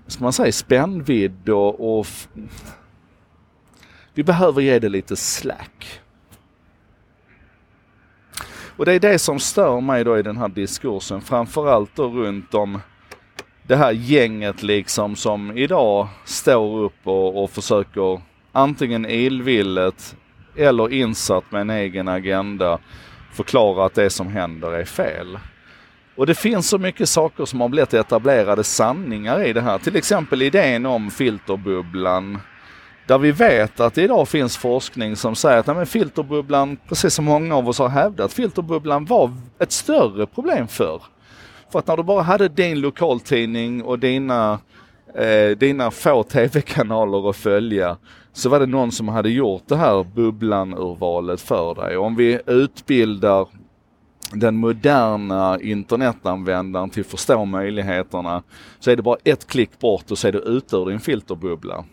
ska 0.06 0.25
man 0.25 0.32
säga, 0.32 0.52
spännvidd 0.52 1.48
och, 1.48 1.98
och 1.98 2.06
vi 4.16 4.23
behöver 4.23 4.62
ge 4.62 4.78
det 4.78 4.88
lite 4.88 5.16
slack. 5.16 6.00
Och 8.76 8.85
det 8.85 8.92
är 8.92 9.00
det 9.00 9.18
som 9.18 9.38
stör 9.38 9.80
mig 9.80 10.04
då 10.04 10.18
i 10.18 10.23
den 10.23 10.37
här 10.37 10.49
diskursen, 10.49 11.20
framförallt 11.20 11.96
då 11.96 12.08
runt 12.08 12.54
om 12.54 12.80
det 13.62 13.76
här 13.76 13.92
gänget 13.92 14.62
liksom 14.62 15.16
som 15.16 15.56
idag 15.56 16.08
står 16.25 16.85
upp 16.85 17.06
och, 17.06 17.42
och 17.42 17.50
försöker 17.50 18.20
antingen 18.52 19.06
illvilligt 19.06 20.16
eller 20.56 20.92
insatt 20.92 21.44
med 21.50 21.61
en 21.61 21.70
egen 21.70 22.08
agenda 22.08 22.78
förklara 23.32 23.87
att 23.87 23.94
det 23.94 24.11
som 24.11 24.26
händer 24.26 24.73
är 24.73 24.85
fel. 24.85 25.38
Och 26.16 26.26
det 26.26 26.35
finns 26.35 26.68
så 26.68 26.78
mycket 26.78 27.08
saker 27.08 27.44
som 27.44 27.61
har 27.61 27.68
blivit 27.68 27.94
etablerade 27.94 28.64
sanningar 28.64 29.44
i 29.44 29.52
det 29.52 29.61
här. 29.61 29.78
Till 29.78 29.96
exempel 29.96 30.42
idén 30.42 30.87
om 30.87 31.11
filterbubblan 31.11 32.38
där 33.06 33.18
vi 33.18 33.32
vet 33.32 33.80
att 33.80 33.94
det 33.94 34.02
idag 34.02 34.28
finns 34.28 34.56
forskning 34.56 35.16
som 35.16 35.34
säger 35.34 35.58
att 35.58 35.66
nej, 35.66 35.86
filterbubblan, 35.86 36.76
precis 36.88 37.14
som 37.14 37.25
många 37.25 37.56
av 37.56 37.68
oss 37.68 37.78
har 37.78 37.88
hävdat, 37.88 38.32
filterbubblan 38.32 39.04
var 39.04 39.32
ett 39.58 39.72
större 39.72 40.26
problem 40.26 40.68
förr. 40.68 41.02
För 41.72 41.78
att 41.78 41.86
när 41.86 41.96
du 41.96 42.02
bara 42.02 42.22
hade 42.22 42.48
din 42.48 42.80
lokaltidning 42.80 43.82
och 43.82 43.98
dina, 43.98 44.58
eh, 45.14 45.58
dina 45.58 45.90
få 45.90 46.22
tv-kanaler 46.22 47.30
att 47.30 47.36
följa 47.36 47.96
så 48.32 48.48
var 48.48 48.60
det 48.60 48.66
någon 48.66 48.92
som 48.92 49.08
hade 49.08 49.30
gjort 49.30 49.62
det 49.66 49.76
här 49.76 50.04
bubblan-urvalet 50.14 51.40
för 51.40 51.75
dig. 51.75 51.96
Om 51.96 52.16
vi 52.16 52.40
utbildar 52.46 53.48
den 54.32 54.56
moderna 54.56 55.60
internetanvändaren 55.60 56.90
till 56.90 57.00
att 57.00 57.06
förstå 57.06 57.44
möjligheterna 57.44 58.42
så 58.80 58.90
är 58.90 58.96
det 58.96 59.02
bara 59.02 59.18
ett 59.25 59.46
klick 59.46 59.78
bort 59.78 60.10
och 60.10 60.18
så 60.18 60.28
är 60.28 60.32
du 60.32 60.38
ute 60.38 60.76
ur 60.76 60.86
din 60.86 61.00
filterbubbla. 61.00 61.84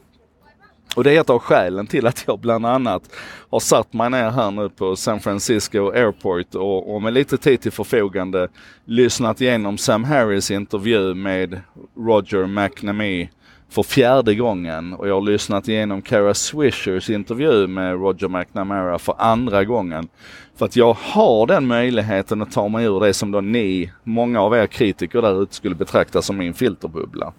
Och 0.96 1.04
det 1.04 1.16
är 1.16 1.22
ett 1.22 1.30
av 1.30 1.40
skälen 1.40 1.88
till 1.88 2.08
att 2.08 2.24
jag 2.28 2.40
bland 2.40 2.66
annat 2.66 3.04
har 3.50 3.60
satt 3.60 3.94
mig 3.94 4.10
ner 4.10 4.30
här 4.30 4.52
nu 4.52 4.70
på 4.70 4.96
San 4.96 5.20
Francisco 5.20 5.92
Airport 5.92 6.56
och, 6.56 6.96
och 6.96 7.02
med 7.02 7.14
lite 7.14 7.38
tid 7.38 7.62
till 7.62 7.72
förfogande 7.72 8.48
lyssnat 8.86 9.42
igenom 9.42 9.78
Sam 9.78 10.04
Harris 10.04 10.52
intervju 10.52 11.14
med 11.14 11.62
Roger 11.98 12.48
McNamee 12.48 13.30
för 13.70 13.84
fjärde 13.84 14.36
gången 14.36 14.94
och 14.94 15.08
jag 15.08 15.14
har 15.14 15.22
lyssnat 15.22 15.68
igenom 15.68 16.02
Kara 16.02 16.34
Swishers 16.34 17.10
intervju 17.10 17.68
med 17.68 17.94
Roger 17.94 18.28
McNamara 18.28 19.00
för 19.00 19.16
andra 19.18 19.64
gången. 19.64 20.08
För 20.56 20.66
att 20.66 20.76
jag 20.76 20.94
har 20.94 21.48
den 21.48 21.68
möjligheten 21.68 22.42
att 22.42 22.52
ta 22.52 22.68
mig 22.68 22.86
ur 22.86 23.00
det 23.00 23.14
som 23.14 23.32
då 23.32 23.42
ni, 23.42 23.92
många 24.04 24.42
av 24.42 24.56
er 24.56 24.68
kritiker 24.68 25.22
där 25.22 25.44
ute 25.44 25.56
skulle 25.56 25.76
betrakta 25.76 26.22
som 26.22 26.38
min 26.38 26.54
filterbubbla. 26.54 27.34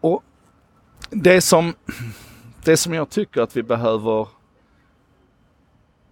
Och 0.00 0.22
det 1.10 1.40
som, 1.40 1.74
det 2.64 2.76
som 2.76 2.94
jag 2.94 3.10
tycker 3.10 3.40
att 3.40 3.56
vi 3.56 3.62
behöver, 3.62 4.28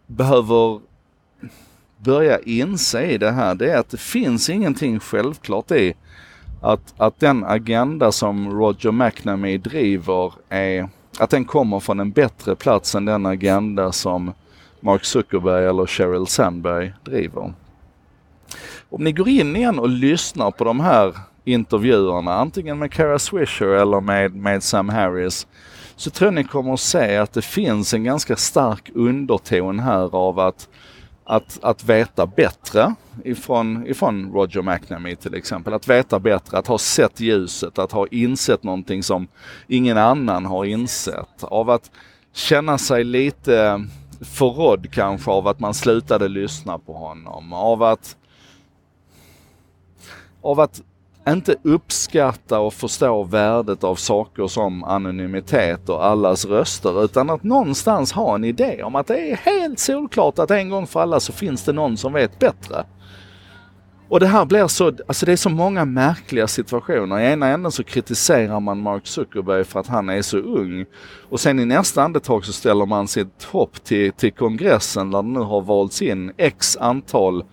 behöver 0.06 0.80
börja 1.98 2.38
inse 2.38 3.02
i 3.02 3.18
det 3.18 3.30
här, 3.30 3.54
det 3.54 3.72
är 3.72 3.78
att 3.78 3.90
det 3.90 4.00
finns 4.00 4.50
ingenting 4.50 5.00
självklart 5.00 5.70
i 5.70 5.94
att, 6.62 6.94
att 6.96 7.20
den 7.20 7.44
agenda 7.44 8.12
som 8.12 8.50
Roger 8.50 8.92
McNamee 8.92 9.58
driver 9.58 10.32
är, 10.48 10.88
att 11.18 11.30
den 11.30 11.44
kommer 11.44 11.80
från 11.80 12.00
en 12.00 12.10
bättre 12.10 12.56
plats 12.56 12.94
än 12.94 13.04
den 13.04 13.26
agenda 13.26 13.92
som 13.92 14.32
Mark 14.80 15.04
Zuckerberg 15.04 15.66
eller 15.66 15.86
Sheryl 15.86 16.26
Sandberg 16.26 16.92
driver. 17.04 17.54
Om 18.90 19.04
ni 19.04 19.12
går 19.12 19.28
in 19.28 19.56
igen 19.56 19.78
och 19.78 19.88
lyssnar 19.88 20.50
på 20.50 20.64
de 20.64 20.80
här 20.80 21.16
intervjuerna, 21.44 22.34
antingen 22.34 22.78
med 22.78 22.92
Kara 22.92 23.18
Swisher 23.18 23.66
eller 23.66 24.00
med, 24.00 24.34
med 24.34 24.62
Sam 24.62 24.88
Harris, 24.88 25.46
så 25.96 26.10
tror 26.10 26.26
jag 26.26 26.34
ni 26.34 26.44
kommer 26.44 26.72
att 26.72 26.80
se 26.80 27.16
att 27.16 27.32
det 27.32 27.42
finns 27.42 27.94
en 27.94 28.04
ganska 28.04 28.36
stark 28.36 28.90
underton 28.94 29.78
här 29.78 30.14
av 30.14 30.38
att, 30.38 30.68
att, 31.24 31.58
att 31.62 31.84
veta 31.84 32.26
bättre 32.26 32.94
ifrån, 33.24 33.86
ifrån 33.86 34.32
Roger 34.32 34.62
McNamee 34.62 35.16
till 35.16 35.34
exempel. 35.34 35.74
Att 35.74 35.88
veta 35.88 36.18
bättre, 36.18 36.58
att 36.58 36.66
ha 36.66 36.78
sett 36.78 37.20
ljuset, 37.20 37.78
att 37.78 37.92
ha 37.92 38.06
insett 38.10 38.62
någonting 38.62 39.02
som 39.02 39.28
ingen 39.66 39.98
annan 39.98 40.46
har 40.46 40.64
insett. 40.64 41.42
Av 41.42 41.70
att 41.70 41.90
känna 42.32 42.78
sig 42.78 43.04
lite 43.04 43.84
förrådd 44.20 44.90
kanske 44.92 45.30
av 45.30 45.48
att 45.48 45.60
man 45.60 45.74
slutade 45.74 46.28
lyssna 46.28 46.78
på 46.78 46.92
honom. 46.92 47.52
Av 47.52 47.82
att, 47.82 48.16
av 50.42 50.60
att 50.60 50.82
inte 51.28 51.56
uppskatta 51.62 52.60
och 52.60 52.74
förstå 52.74 53.22
värdet 53.22 53.84
av 53.84 53.94
saker 53.94 54.46
som 54.46 54.84
anonymitet 54.84 55.88
och 55.88 56.04
allas 56.04 56.44
röster 56.44 57.04
utan 57.04 57.30
att 57.30 57.42
någonstans 57.42 58.12
ha 58.12 58.34
en 58.34 58.44
idé 58.44 58.82
om 58.82 58.96
att 58.96 59.06
det 59.06 59.30
är 59.30 59.36
helt 59.36 59.78
solklart 59.78 60.38
att 60.38 60.50
en 60.50 60.68
gång 60.68 60.86
för 60.86 61.00
alla 61.00 61.20
så 61.20 61.32
finns 61.32 61.64
det 61.64 61.72
någon 61.72 61.96
som 61.96 62.12
vet 62.12 62.38
bättre. 62.38 62.84
Och 64.12 64.20
det 64.20 64.26
här 64.26 64.44
blir 64.44 64.66
så, 64.66 64.92
alltså 65.08 65.26
det 65.26 65.32
är 65.32 65.36
så 65.36 65.50
många 65.50 65.84
märkliga 65.84 66.46
situationer. 66.46 67.20
I 67.20 67.32
ena 67.32 67.46
änden 67.46 67.72
så 67.72 67.84
kritiserar 67.84 68.60
man 68.60 68.80
Mark 68.80 69.06
Zuckerberg 69.06 69.64
för 69.64 69.80
att 69.80 69.86
han 69.86 70.08
är 70.08 70.22
så 70.22 70.38
ung. 70.38 70.84
Och 71.30 71.40
sen 71.40 71.60
i 71.60 71.64
nästa 71.64 72.02
andetag 72.02 72.44
så 72.44 72.52
ställer 72.52 72.86
man 72.86 73.08
sitt 73.08 73.44
hopp 73.44 73.84
till, 73.84 74.12
till 74.12 74.32
kongressen 74.32 75.10
där 75.10 75.22
det 75.22 75.28
nu 75.28 75.40
har 75.40 75.60
valts 75.60 76.02
in 76.02 76.32
x 76.36 76.76
antal 76.76 77.44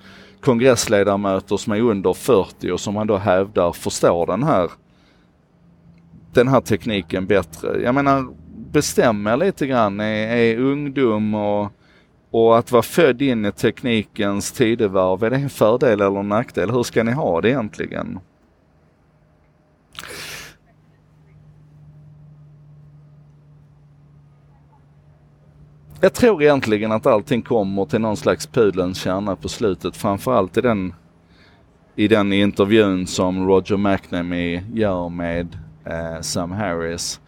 kongressledamöter 0.41 1.57
som 1.57 1.73
är 1.73 1.81
under 1.81 2.13
40 2.13 2.71
och 2.71 2.79
som 2.79 2.93
man 2.93 3.07
då 3.07 3.17
hävdar 3.17 3.71
förstår 3.71 4.25
den 4.25 4.43
här, 4.43 4.71
den 6.33 6.47
här 6.47 6.61
tekniken 6.61 7.25
bättre. 7.25 7.81
Jag 7.81 7.95
menar, 7.95 8.27
bestäm 8.71 9.27
er 9.27 9.37
lite 9.37 9.67
grann. 9.67 9.99
Är, 9.99 10.37
är 10.37 10.57
ungdom 10.57 11.35
och, 11.35 11.71
och 12.31 12.57
att 12.57 12.71
vara 12.71 12.83
född 12.83 13.21
in 13.21 13.45
i 13.45 13.51
teknikens 13.51 14.51
tidevarv, 14.51 15.23
är 15.23 15.29
det 15.29 15.35
en 15.35 15.49
fördel 15.49 16.01
eller 16.01 16.19
en 16.19 16.29
nackdel? 16.29 16.71
Hur 16.71 16.83
ska 16.83 17.03
ni 17.03 17.11
ha 17.11 17.41
det 17.41 17.49
egentligen? 17.49 18.19
Jag 26.01 26.13
tror 26.13 26.43
egentligen 26.43 26.91
att 26.91 27.05
allting 27.05 27.41
kommer 27.41 27.85
till 27.85 28.01
någon 28.01 28.17
slags 28.17 28.47
pudelns 28.47 28.97
kärna 28.97 29.35
på 29.35 29.49
slutet. 29.49 29.97
Framförallt 29.97 30.57
i 30.57 30.61
den, 30.61 30.93
i 31.95 32.07
den 32.07 32.33
intervjun 32.33 33.07
som 33.07 33.47
Roger 33.47 33.77
McNamee 33.77 34.63
gör 34.73 35.09
med 35.09 35.57
eh, 35.85 36.21
Sam 36.21 36.51
Harris. 36.51 37.19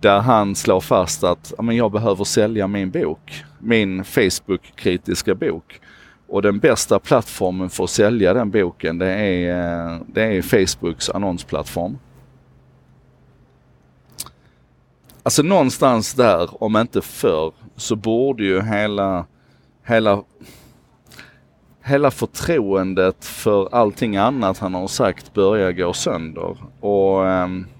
Där 0.00 0.20
han 0.20 0.54
slår 0.54 0.80
fast 0.80 1.24
att 1.24 1.52
men 1.58 1.76
jag 1.76 1.92
behöver 1.92 2.24
sälja 2.24 2.66
min 2.66 2.90
bok. 2.90 3.44
Min 3.58 4.04
Facebook-kritiska 4.04 5.34
bok. 5.34 5.80
Och 6.28 6.42
den 6.42 6.58
bästa 6.58 6.98
plattformen 6.98 7.70
för 7.70 7.84
att 7.84 7.90
sälja 7.90 8.34
den 8.34 8.50
boken 8.50 8.98
det 8.98 9.10
är, 9.10 9.90
eh, 9.92 10.00
det 10.06 10.22
är 10.22 10.42
Facebooks 10.42 11.10
annonsplattform. 11.10 11.98
Alltså 15.22 15.42
någonstans 15.42 16.14
där, 16.14 16.62
om 16.62 16.76
inte 16.76 17.00
förr, 17.00 17.52
så 17.76 17.96
borde 17.96 18.44
ju 18.44 18.62
hela, 18.62 19.26
hela, 19.86 20.22
hela 21.84 22.10
förtroendet 22.10 23.24
för 23.24 23.74
allting 23.74 24.16
annat 24.16 24.58
han 24.58 24.74
har 24.74 24.86
sagt 24.86 25.34
börja 25.34 25.72
gå 25.72 25.92
sönder. 25.92 26.56
Och 26.80 27.20
um, 27.20 27.66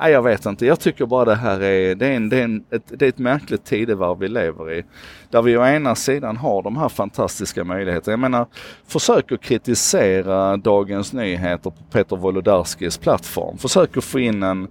Nej, 0.00 0.12
jag 0.12 0.22
vet 0.22 0.46
inte. 0.46 0.66
Jag 0.66 0.80
tycker 0.80 1.06
bara 1.06 1.24
det 1.24 1.34
här 1.34 1.62
är, 1.62 1.94
det 1.94 2.06
är, 2.06 2.12
en, 2.12 2.28
det 2.28 2.38
är, 2.38 2.44
en, 2.44 2.64
ett, 2.70 2.82
det 2.86 3.04
är 3.04 3.08
ett 3.08 3.18
märkligt 3.18 3.64
tidevarv 3.64 4.18
vi 4.18 4.28
lever 4.28 4.72
i. 4.72 4.84
Där 5.30 5.42
vi 5.42 5.56
å 5.56 5.66
ena 5.66 5.94
sidan 5.94 6.36
har 6.36 6.62
de 6.62 6.76
här 6.76 6.88
fantastiska 6.88 7.64
möjligheterna. 7.64 8.12
Jag 8.12 8.20
menar, 8.20 8.46
försök 8.86 9.32
att 9.32 9.40
kritisera 9.40 10.56
Dagens 10.56 11.12
Nyheter 11.12 11.70
på 11.70 11.76
Peter 11.90 12.16
Wolodarskis 12.16 12.98
plattform. 12.98 13.58
Försök 13.58 13.96
att 13.96 14.04
få 14.04 14.18
in 14.18 14.42
en, 14.42 14.68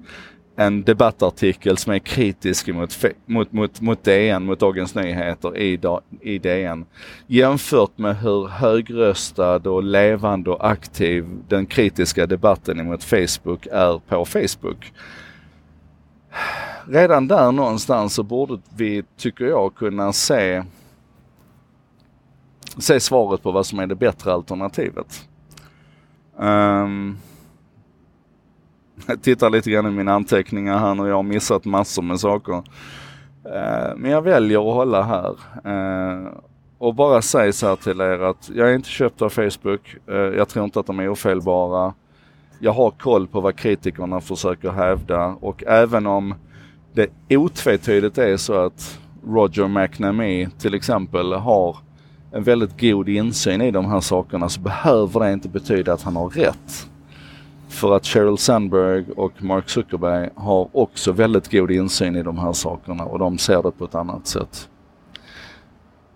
en 0.59 0.83
debattartikel 0.83 1.77
som 1.77 1.93
är 1.93 1.99
kritisk 1.99 2.67
mot, 2.67 3.05
mot, 3.25 3.51
mot, 3.51 3.81
mot 3.81 4.03
DN, 4.03 4.45
mot 4.45 4.59
Dagens 4.59 4.95
Nyheter 4.95 5.57
i, 5.57 5.79
i 6.21 6.39
DN. 6.39 6.85
Jämfört 7.27 7.97
med 7.97 8.17
hur 8.17 8.47
högröstad 8.47 9.69
och 9.69 9.83
levande 9.83 10.49
och 10.49 10.69
aktiv 10.69 11.25
den 11.47 11.65
kritiska 11.65 12.25
debatten 12.25 12.85
mot 12.85 13.03
Facebook 13.03 13.67
är 13.71 13.99
på 13.99 14.25
Facebook. 14.25 14.93
Redan 16.87 17.27
där 17.27 17.51
någonstans 17.51 18.13
så 18.13 18.23
borde 18.23 18.61
vi, 18.75 19.03
tycker 19.17 19.45
jag, 19.45 19.75
kunna 19.75 20.13
se, 20.13 20.63
se 22.77 22.99
svaret 22.99 23.43
på 23.43 23.51
vad 23.51 23.65
som 23.65 23.79
är 23.79 23.87
det 23.87 23.95
bättre 23.95 24.33
alternativet. 24.33 25.27
Um, 26.37 27.17
jag 29.05 29.21
tittar 29.21 29.49
lite 29.49 29.71
grann 29.71 29.87
i 29.87 29.91
mina 29.91 30.13
anteckningar 30.13 30.77
här 30.77 30.95
nu. 30.95 31.07
Jag 31.07 31.15
har 31.15 31.23
missat 31.23 31.65
massor 31.65 32.01
med 32.01 32.19
saker. 32.19 32.53
Eh, 33.45 33.95
men 33.97 34.11
jag 34.11 34.21
väljer 34.21 34.69
att 34.69 34.75
hålla 34.75 35.03
här. 35.03 35.35
Eh, 35.65 36.27
och 36.77 36.95
bara 36.95 37.21
säga 37.21 37.53
så 37.53 37.67
här 37.67 37.75
till 37.75 38.01
er 38.01 38.19
att 38.19 38.49
jag 38.53 38.69
är 38.69 38.75
inte 38.75 38.89
köpt 38.89 39.21
av 39.21 39.29
Facebook. 39.29 39.95
Eh, 40.07 40.15
jag 40.15 40.49
tror 40.49 40.65
inte 40.65 40.79
att 40.79 40.87
de 40.87 40.99
är 40.99 41.11
ofelbara. 41.11 41.93
Jag 42.59 42.71
har 42.71 42.91
koll 42.91 43.27
på 43.27 43.41
vad 43.41 43.55
kritikerna 43.55 44.21
försöker 44.21 44.71
hävda 44.71 45.25
och 45.25 45.63
även 45.67 46.07
om 46.07 46.35
det 46.93 47.09
otvetydigt 47.29 48.17
är 48.17 48.37
så 48.37 48.53
att 48.53 48.99
Roger 49.27 49.67
McNamee 49.67 50.49
till 50.59 50.73
exempel 50.73 51.33
har 51.33 51.77
en 52.31 52.43
väldigt 52.43 52.81
god 52.81 53.09
insyn 53.09 53.61
i 53.61 53.71
de 53.71 53.85
här 53.85 53.99
sakerna 53.99 54.49
så 54.49 54.61
behöver 54.61 55.19
det 55.19 55.33
inte 55.33 55.49
betyda 55.49 55.93
att 55.93 56.01
han 56.01 56.15
har 56.15 56.29
rätt. 56.29 56.87
För 57.67 57.95
att 57.95 58.05
Sheryl 58.05 58.37
Sandberg 58.37 59.05
och 59.15 59.43
Mark 59.43 59.69
Zuckerberg 59.69 60.29
har 60.35 60.69
också 60.71 61.11
väldigt 61.11 61.51
god 61.51 61.71
insyn 61.71 62.15
i 62.15 62.23
de 62.23 62.37
här 62.37 62.53
sakerna 62.53 63.05
och 63.05 63.19
de 63.19 63.37
ser 63.37 63.63
det 63.63 63.71
på 63.71 63.85
ett 63.85 63.95
annat 63.95 64.27
sätt. 64.27 64.69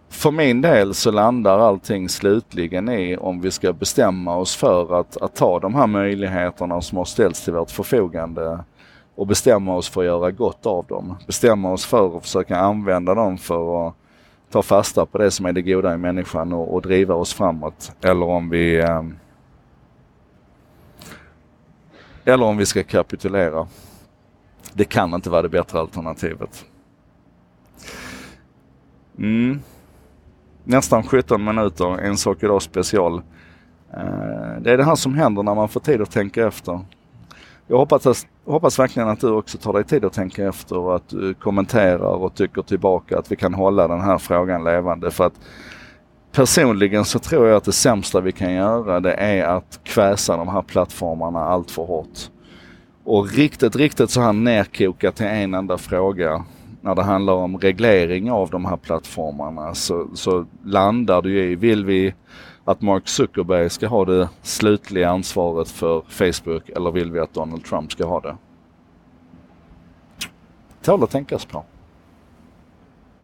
För 0.09 0.31
min 0.31 0.61
del 0.61 0.93
så 0.93 1.11
landar 1.11 1.59
allting 1.59 2.09
slutligen 2.09 2.89
i 2.89 3.17
om 3.17 3.41
vi 3.41 3.51
ska 3.51 3.73
bestämma 3.73 4.35
oss 4.35 4.55
för 4.55 4.99
att, 4.99 5.17
att 5.17 5.35
ta 5.35 5.59
de 5.59 5.75
här 5.75 5.87
möjligheterna 5.87 6.81
som 6.81 6.97
har 6.97 7.05
ställts 7.05 7.43
till 7.43 7.53
vårt 7.53 7.71
förfogande 7.71 8.59
och 9.15 9.27
bestämma 9.27 9.75
oss 9.75 9.89
för 9.89 10.01
att 10.01 10.07
göra 10.07 10.31
gott 10.31 10.65
av 10.65 10.85
dem. 10.85 11.15
Bestämma 11.27 11.71
oss 11.71 11.85
för 11.85 12.17
att 12.17 12.23
försöka 12.23 12.57
använda 12.57 13.13
dem 13.13 13.37
för 13.37 13.87
att 13.87 13.93
ta 14.51 14.61
fasta 14.61 15.05
på 15.05 15.17
det 15.17 15.31
som 15.31 15.45
är 15.45 15.53
det 15.53 15.61
goda 15.61 15.93
i 15.93 15.97
människan 15.97 16.53
och, 16.53 16.73
och 16.73 16.81
driva 16.81 17.15
oss 17.15 17.33
framåt. 17.33 17.91
Eller 18.01 18.25
om 18.25 18.49
vi 18.49 18.79
eh, 18.79 19.01
eller 22.25 22.45
om 22.45 22.57
vi 22.57 22.65
ska 22.65 22.83
kapitulera. 22.83 23.67
Det 24.73 24.85
kan 24.85 25.13
inte 25.13 25.29
vara 25.29 25.41
det 25.41 25.49
bättre 25.49 25.79
alternativet. 25.79 26.65
Mm. 29.17 29.59
Nästan 30.63 31.03
17 31.03 31.43
minuter, 31.43 31.97
en 31.99 32.17
sak 32.17 32.43
idag 32.43 32.61
special. 32.61 33.21
Eh, 33.93 34.61
det 34.61 34.71
är 34.71 34.77
det 34.77 34.83
här 34.83 34.95
som 34.95 35.13
händer 35.13 35.43
när 35.43 35.55
man 35.55 35.69
får 35.69 35.79
tid 35.79 36.01
att 36.01 36.11
tänka 36.11 36.47
efter. 36.47 36.79
Jag 37.67 37.77
hoppas, 37.77 38.27
hoppas 38.45 38.79
verkligen 38.79 39.09
att 39.09 39.19
du 39.19 39.29
också 39.29 39.57
tar 39.57 39.73
dig 39.73 39.83
tid 39.83 40.05
att 40.05 40.13
tänka 40.13 40.47
efter 40.47 40.77
och 40.77 40.95
att 40.95 41.09
du 41.09 41.33
kommenterar 41.33 42.23
och 42.23 42.35
tycker 42.35 42.61
tillbaka 42.61 43.19
att 43.19 43.31
vi 43.31 43.35
kan 43.35 43.53
hålla 43.53 43.87
den 43.87 44.01
här 44.01 44.17
frågan 44.17 44.63
levande. 44.63 45.11
För 45.11 45.25
att 45.25 45.39
personligen 46.31 47.05
så 47.05 47.19
tror 47.19 47.47
jag 47.47 47.57
att 47.57 47.63
det 47.63 47.71
sämsta 47.71 48.21
vi 48.21 48.31
kan 48.31 48.53
göra 48.53 48.99
det 48.99 49.13
är 49.13 49.43
att 49.43 49.79
kväsa 49.83 50.37
de 50.37 50.47
här 50.47 50.61
plattformarna 50.61 51.39
allt 51.39 51.71
för 51.71 51.83
hårt. 51.83 52.19
Och 53.03 53.31
riktigt, 53.31 53.75
riktigt 53.75 54.09
så 54.09 54.21
här 54.21 54.33
nerkokat 54.33 55.15
till 55.15 55.25
en 55.25 55.53
enda 55.53 55.77
fråga 55.77 56.45
när 56.81 56.95
det 56.95 57.03
handlar 57.03 57.33
om 57.33 57.57
reglering 57.57 58.31
av 58.31 58.49
de 58.49 58.65
här 58.65 58.77
plattformarna 58.77 59.75
så, 59.75 60.07
så 60.13 60.45
landar 60.65 61.21
det 61.21 61.29
ju 61.29 61.51
i, 61.51 61.55
vill 61.55 61.85
vi 61.85 62.13
att 62.65 62.81
Mark 62.81 63.07
Zuckerberg 63.07 63.69
ska 63.69 63.87
ha 63.87 64.05
det 64.05 64.29
slutliga 64.41 65.09
ansvaret 65.09 65.69
för 65.69 66.01
Facebook 66.07 66.69
eller 66.69 66.91
vill 66.91 67.11
vi 67.11 67.19
att 67.19 67.33
Donald 67.33 67.65
Trump 67.65 67.91
ska 67.91 68.05
ha 68.05 68.19
det? 68.19 68.37
Tål 70.81 71.03
att 71.03 71.09
tänkas 71.09 71.45
på. 71.45 71.63